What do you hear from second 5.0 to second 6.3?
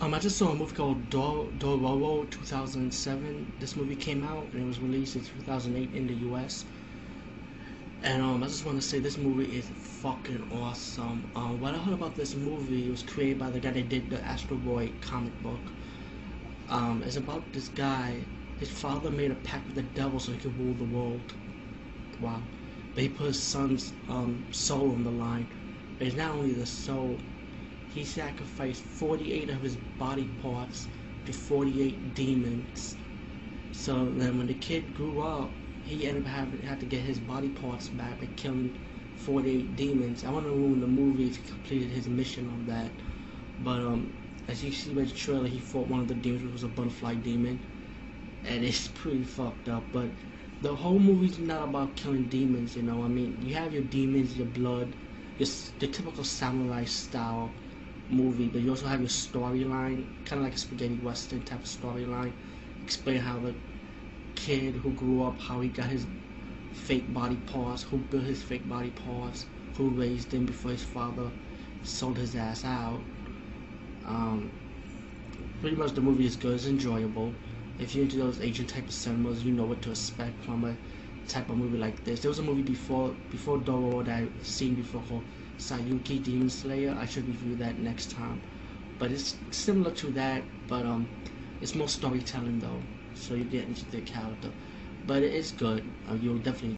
in 2008 in the